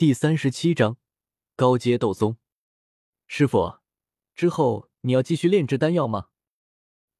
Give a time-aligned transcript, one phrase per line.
[0.00, 0.96] 第三十七章
[1.54, 2.38] 高阶斗宗。
[3.26, 3.80] 师傅，
[4.34, 6.28] 之后你要继续炼制丹药吗？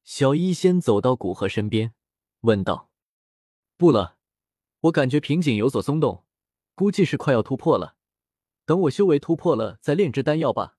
[0.02, 1.92] 小医仙走到古河身边，
[2.40, 2.90] 问道
[3.76, 4.16] ：“不了，
[4.80, 6.24] 我感觉瓶颈有所松动，
[6.74, 7.96] 估计是快要突破了。
[8.64, 10.78] 等我修为突破了，再炼制丹药吧。”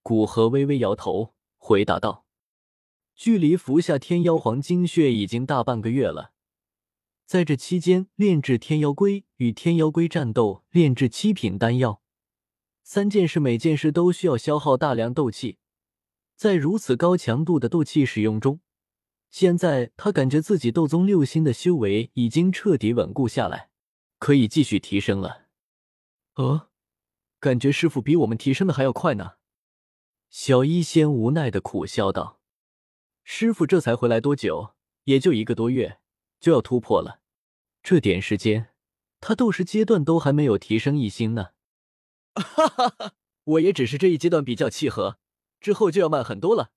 [0.00, 2.24] 古河微微摇头，回答道
[3.14, 6.31] ：“距离服下天妖皇精血已经大半个月了，
[7.26, 12.02] 在这期间炼制天妖龟与天妖龟战斗，炼制七品丹药，
[12.82, 15.58] 三件事每件事都需要消耗大量斗气。”
[16.34, 18.58] 在如此高强度的斗气使用中，
[19.30, 23.70] 现在他感觉自己斗宗六星的修为已经彻底稳固下来，
[24.18, 25.46] 可以继续提升了。
[26.34, 26.68] 呃，
[27.38, 29.34] 感觉师傅比我们提升的还要快呢。
[30.30, 32.40] 小医仙无奈的苦笑道
[33.22, 34.74] ：“师傅这才回来多久？
[35.04, 35.98] 也就一个多月，
[36.42, 37.20] 就要突破了。
[37.82, 38.74] 这点时间，
[39.20, 41.50] 他斗师阶段都还没有提升一星呢。”
[42.34, 43.14] 哈哈哈，
[43.44, 45.18] 我也只是这一阶段比较契合。
[45.60, 46.72] 之后就要慢很多了，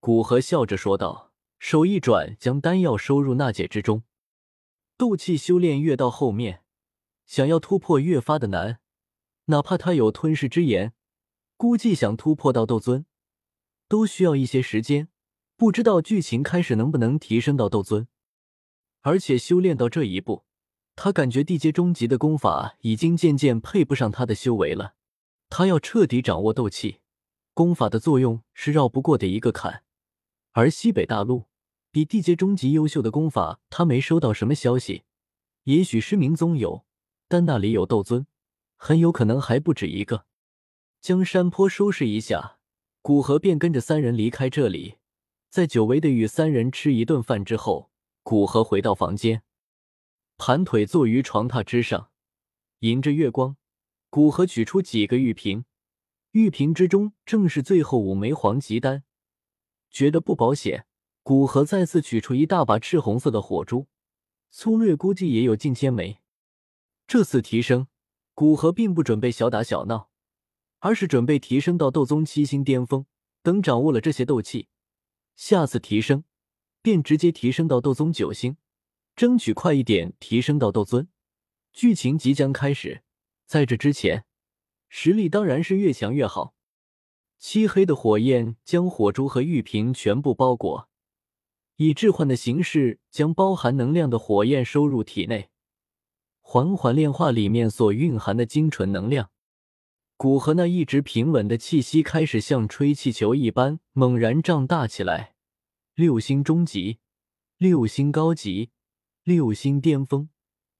[0.00, 4.02] 古河笑着说道，手一转，将丹药收入纳戒之中。
[4.98, 6.62] 斗气修炼越到后面，
[7.24, 8.80] 想要突破越发的难，
[9.46, 10.92] 哪怕他有吞噬之炎，
[11.56, 13.06] 估计想突破到斗尊，
[13.88, 15.08] 都需要一些时间。
[15.56, 18.08] 不知道剧情开始能不能提升到斗尊，
[19.06, 20.42] 而且修炼到这一步，
[20.96, 24.94] 他感觉地阶中级的功法已经渐渐配不上他的修为了。
[25.48, 26.98] 他要彻底掌握斗气。
[27.54, 29.84] 功法的作用是绕不过的一个坎，
[30.54, 31.44] 而西北大陆
[31.92, 35.04] 比地阶中级优秀的功法，他没收到什么消息。
[35.62, 36.84] 也许失明宗有，
[37.28, 38.26] 但那里有斗尊，
[38.76, 40.24] 很有可能还不止一个。
[41.00, 42.58] 将山坡收拾一下，
[43.02, 44.96] 古河便跟着三人离开这里。
[45.48, 47.92] 在久违的与三人吃一顿饭之后，
[48.28, 49.44] 古河回到房间，
[50.36, 52.10] 盘腿坐于床榻之上，
[52.80, 53.56] 迎着月光，
[54.10, 55.64] 古河取出几个玉瓶。
[56.32, 59.04] 玉瓶之中正是最后五枚黄级丹，
[59.92, 60.88] 觉得不保险，
[61.22, 63.86] 古河再次取出一大把赤红色的火珠，
[64.50, 66.18] 粗略估计也有近千枚。
[67.06, 67.86] 这次提升，
[68.34, 70.10] 古河并不准备小打小闹，
[70.80, 73.06] 而是准备提升到斗宗七星巅峰。
[73.44, 74.66] 等掌握了这些斗气，
[75.36, 76.24] 下次提升
[76.86, 78.58] 便直接提升到斗宗九星，
[79.16, 81.08] 争取快一点提升到斗尊。
[81.72, 83.02] 剧情即将开始，
[83.44, 84.24] 在这之前。
[84.88, 86.54] 实力当然是越强越好。
[87.40, 90.88] 漆黑的火焰将火珠和玉瓶全部包裹，
[91.74, 95.50] 以置换的形式将包含能量的火焰收入体内，
[96.40, 99.32] 缓缓炼化里面所蕴含的精纯能量。
[100.16, 105.32] 古河那一直平稳的气息开始像吹气球一般猛然胀大起来。
[105.96, 106.98] 六星中级，
[107.56, 108.68] 六星高级，
[109.24, 110.28] 六星巅峰，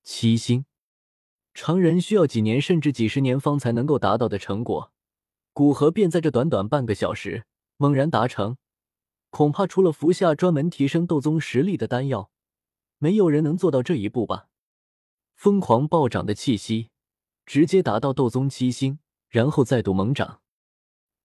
[0.03, 0.67] 七星。
[1.55, 4.93] 常人需要几年甚至几十年方才能够达到的成果，
[5.55, 7.47] 古河便在这短短半个小时
[7.79, 8.59] 猛然达成。
[9.31, 12.31] 恐怕除了服下专门提升斗宗实力的丹药，
[12.99, 14.49] 没有人能做到这一步吧。
[15.35, 16.91] 疯狂暴涨的气息，
[17.47, 18.99] 直接达到斗宗七星，
[19.31, 20.43] 然后再度猛涨。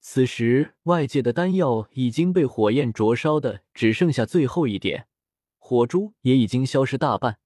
[0.04, 5.08] 此时，外界的丹药已经被火焰灼烧的只剩下最后一点，
[5.60, 7.38] 火珠也已经消失大半。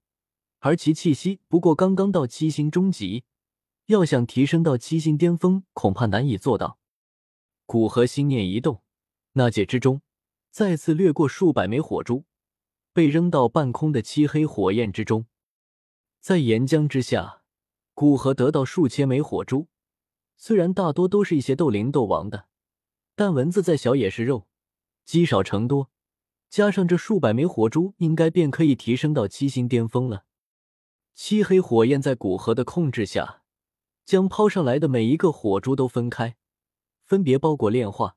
[0.60, 3.24] 而其气息不过刚刚到七星中级，
[3.86, 6.78] 要想提升到七星巅峰，恐怕难以做到。
[7.66, 8.82] 古河心念一动，
[9.34, 10.00] 那界之中
[10.50, 12.24] 再次掠过数百枚火珠，
[12.94, 15.26] 被扔到半空的漆黑火焰之中。
[16.20, 17.42] 在岩浆之下，
[17.92, 19.68] 古河得到数千枚火珠，
[20.36, 22.46] 虽然大多都是一些斗灵、斗王的，
[23.14, 24.46] 但蚊子再小也是肉，
[25.04, 25.90] 积少成多，
[26.48, 30.24] 加上这数百枚火珠，应该便可以提升到七星巅峰了。
[31.14, 33.42] 漆黑火焰在古河的控制下，
[34.04, 36.36] 将抛上来的每一个火珠都分开，
[37.06, 38.16] 分别包裹炼化。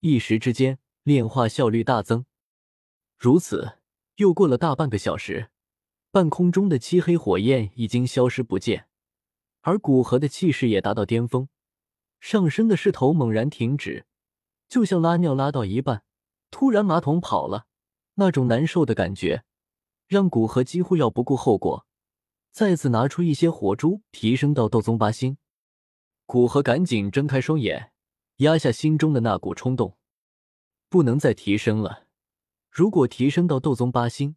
[0.00, 2.24] 一时之间，炼化效率大增。
[3.16, 3.78] 如此，
[4.16, 5.50] 又过了大半个小时，
[6.12, 8.87] 半空中的漆黑火焰已经消失不见，
[9.68, 11.46] 而古河的气势也达到巅峰，
[12.20, 14.06] 上升的势头猛然停止，
[14.66, 16.04] 就像拉尿拉到一半，
[16.50, 17.66] 突然马桶跑了，
[18.14, 19.44] 那种难受的感觉，
[20.06, 21.84] 让古河几乎要不顾后果。
[22.50, 25.36] 再次拿出一些火珠，提升到斗宗八星。
[26.24, 27.92] 古河赶紧睁开双眼，
[28.36, 29.98] 压下心中的那股冲动，
[30.88, 32.06] 不能再提升了。
[32.70, 34.36] 如果提升到斗宗八星，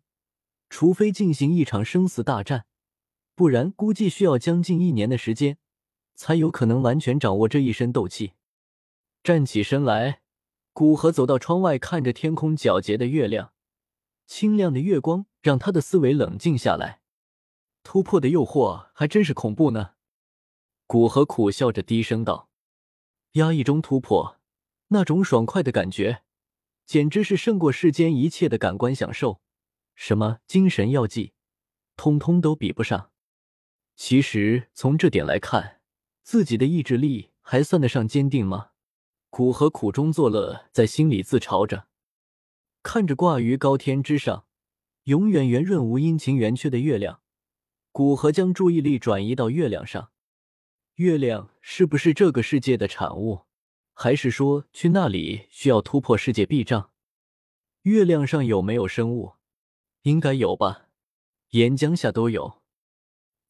[0.69, 2.65] 除非进行一场生死大战，
[3.41, 5.57] 不然估计需要将近一年的时间，
[6.13, 8.33] 才有可能完全掌握这一身斗气。
[9.23, 10.21] 站起身来，
[10.73, 13.51] 古河走到窗外，看着天空皎洁的月亮，
[14.27, 17.01] 清亮的月光让他的思维冷静下来。
[17.81, 19.94] 突破的诱惑还真是恐怖呢。
[20.85, 22.47] 古河苦笑着低声道
[23.33, 24.37] ：“压抑中突破，
[24.89, 26.21] 那种爽快的感觉，
[26.85, 29.41] 简直是胜过世间一切的感官享受，
[29.95, 31.33] 什么精神药剂，
[31.95, 33.10] 通通都比不上。
[33.95, 35.81] 其实从这点来看，
[36.23, 38.69] 自己的意志力还算得上坚定吗？”
[39.29, 41.88] 古河苦中作乐，在心里自嘲着，
[42.83, 44.45] 看着挂于高天之上，
[45.03, 47.21] 永远圆润无阴晴圆缺的月亮，
[47.93, 50.11] 古河将注意力转移到月亮上。
[50.95, 53.45] 月亮是不是这个世界的产物？
[53.94, 56.91] 还是说去那里需要突破世界壁障？
[57.83, 59.35] 月亮上有没有生物？
[60.01, 60.89] 应该有吧，
[61.51, 62.60] 岩浆下都有。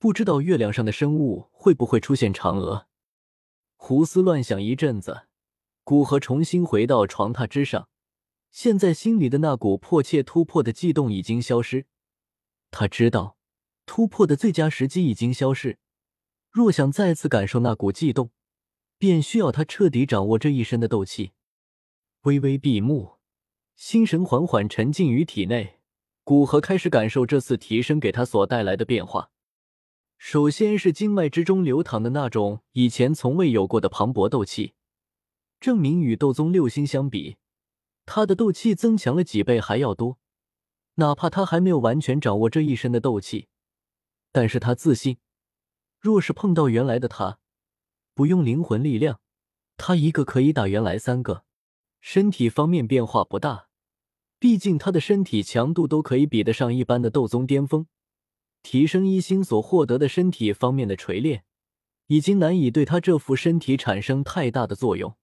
[0.02, 2.88] 不知道月亮上的生物会不会出现嫦娥？
[3.76, 5.28] 胡思乱想一阵子，
[5.84, 7.88] 古河重新回到床榻之上。
[8.50, 11.86] 现在心里的那股迫切突破的悸动已经消失。
[12.72, 13.38] 他知道，
[13.86, 15.78] 突破的最佳时机已经消失。
[16.50, 18.32] 若想再次感受那股悸动，
[18.98, 21.34] 便需要他彻底掌握这一身的斗气。
[22.22, 23.20] 微微闭目，
[23.76, 25.80] 心神缓缓沉浸于体内，
[26.24, 29.30] 古河开始感受这次提升给他所带来的变化。
[30.24, 34.76] 首先是经脉之中流淌的那种以前从未有过的磅礴斗气，
[35.60, 37.38] 证明与斗宗六星相比，
[38.06, 40.20] 他的斗气增强了几倍还要多。
[40.98, 43.48] 哪怕他还没有完全掌握这一身的斗气，
[44.32, 45.18] 但是他自信。
[46.00, 47.40] 若是碰到原来的他，
[48.14, 49.20] 不用灵魂力量，
[49.76, 51.46] 他一个可以打原来三个。
[52.00, 53.70] 身体方面变化不大，
[54.38, 57.88] 毕竟他的身体强度都可以比得上一般的斗宗巅峰。
[58.64, 61.44] 提升一星所获得的身体方面的锤炼，
[62.08, 65.16] 已经难以对他这副身体产生太大的作用。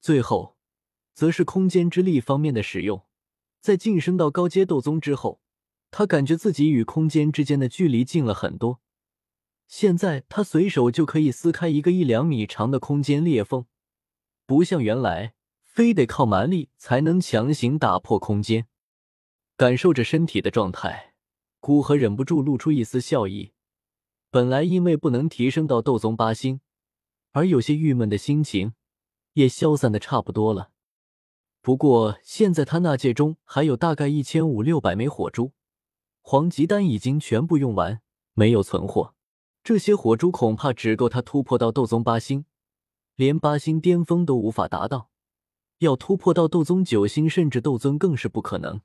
[0.00, 0.56] 最后，
[1.14, 3.02] 则是空间之力方面的使用。
[3.60, 5.40] 在晋升到高阶斗宗之后，
[5.90, 8.80] 他感觉自己与空间之间的距离近了很多。
[9.66, 13.66] 现在他随手就可以撕开一个一两米长的空间裂缝，
[14.46, 15.34] 不像原来
[15.64, 18.68] 非得靠蛮力才能强行打破空间。
[19.56, 21.14] 感受着身体的状态，
[21.66, 23.50] 古河忍不住露出一丝笑意。
[24.30, 26.60] 本来因为不能提升到斗宗八星
[27.32, 28.74] 而有些郁闷的心情，
[29.32, 30.70] 也消散的差不多了。
[31.60, 35.54] 不过现在他那戒中还有大概一千五六百枚火珠，
[36.22, 38.00] 黄级丹已经全部用完，
[38.34, 39.16] 没有存货。
[39.64, 42.44] 这些火珠恐怕只够他突破到斗宗八星，
[43.16, 45.10] 连八星巅峰都无法达到。
[45.78, 48.80] 要突破到斗宗九星甚至斗尊更是不可能。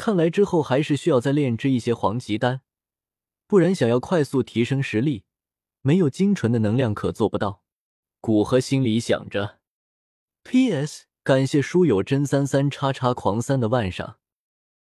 [0.00, 2.62] 看来之后还是需要再炼制一些黄级丹，
[3.46, 5.24] 不然想要快速提升实力，
[5.82, 7.62] 没有精纯的能量可做不到。
[8.18, 9.58] 古河心里想着。
[10.42, 11.04] P.S.
[11.22, 14.19] 感谢书友真三三叉叉狂三的万赏。